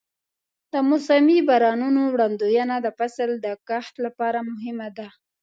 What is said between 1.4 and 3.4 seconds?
بارانونو وړاندوینه د فصل